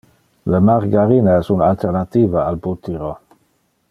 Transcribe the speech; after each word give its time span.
Le 0.51 0.61
margarina 0.69 1.35
es 1.43 1.51
un 1.57 1.61
alternativa 1.67 2.43
al 2.47 2.59
butyro. 2.65 3.13